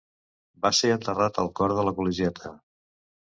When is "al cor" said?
1.43-1.75